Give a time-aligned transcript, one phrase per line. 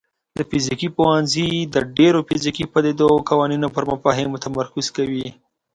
[0.37, 5.27] د فزیک پوهنځی د ډیرو فزیکي پدیدو او قوانینو پر مفاهیمو تمرکز کوي.